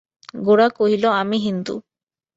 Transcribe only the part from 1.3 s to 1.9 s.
Hindu.